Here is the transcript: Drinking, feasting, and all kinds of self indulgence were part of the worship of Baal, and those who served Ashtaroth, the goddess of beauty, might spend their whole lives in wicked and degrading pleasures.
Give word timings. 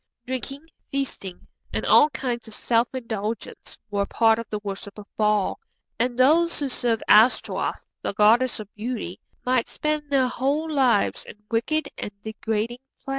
Drinking, 0.25 0.65
feasting, 0.89 1.45
and 1.71 1.85
all 1.85 2.09
kinds 2.09 2.47
of 2.47 2.55
self 2.55 2.87
indulgence 2.91 3.77
were 3.91 4.07
part 4.07 4.39
of 4.39 4.49
the 4.49 4.59
worship 4.63 4.97
of 4.97 5.05
Baal, 5.15 5.59
and 5.99 6.17
those 6.17 6.57
who 6.57 6.69
served 6.69 7.03
Ashtaroth, 7.07 7.85
the 8.01 8.15
goddess 8.15 8.59
of 8.59 8.73
beauty, 8.73 9.19
might 9.45 9.67
spend 9.67 10.09
their 10.09 10.27
whole 10.27 10.67
lives 10.67 11.23
in 11.25 11.35
wicked 11.51 11.87
and 11.99 12.09
degrading 12.23 12.79
pleasures. 13.05 13.09